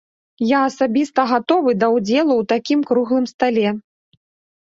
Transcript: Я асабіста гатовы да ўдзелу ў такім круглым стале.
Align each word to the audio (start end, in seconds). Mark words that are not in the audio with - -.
Я 0.51 0.59
асабіста 0.67 1.25
гатовы 1.31 1.73
да 1.83 1.87
ўдзелу 1.95 2.33
ў 2.37 2.43
такім 2.53 2.79
круглым 2.93 3.25
стале. 3.33 3.67